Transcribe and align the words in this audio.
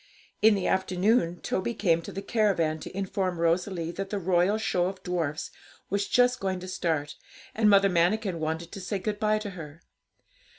In 0.41 0.55
the 0.55 0.65
afternoon 0.65 1.41
Toby 1.41 1.75
came 1.75 2.01
to 2.01 2.11
the 2.11 2.23
caravan 2.23 2.79
to 2.79 2.97
inform 2.97 3.37
Rosalie 3.39 3.91
that 3.91 4.09
the 4.09 4.17
'Royal 4.17 4.57
Show 4.57 4.87
of 4.87 5.03
Dwarfs' 5.03 5.51
was 5.91 6.07
just 6.07 6.39
going 6.39 6.59
to 6.61 6.67
start, 6.67 7.15
and 7.53 7.69
Mother 7.69 7.87
Manikin 7.87 8.39
wanted 8.39 8.71
to 8.71 8.81
say 8.81 8.97
good 8.97 9.19
bye 9.19 9.37
to 9.37 9.51
her. 9.51 9.83